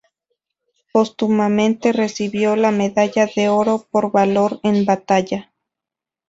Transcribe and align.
Póstumamente 0.91 1.93
recibió 1.93 2.55
la 2.55 2.71
Medalla 2.71 3.27
de 3.35 3.49
Oro 3.49 3.85
por 3.91 4.09
Valor 4.11 4.59
en 4.63 4.83
batalla. 4.83 5.53